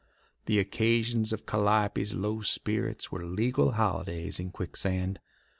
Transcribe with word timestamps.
The 0.47 0.57
occasions 0.57 1.31
of 1.31 1.45
Calliope's 1.45 2.15
low 2.15 2.41
spirits 2.41 3.11
were 3.11 3.23
legal 3.23 3.73
holidays 3.73 4.39
in 4.39 4.49
Quicksand. 4.49 5.19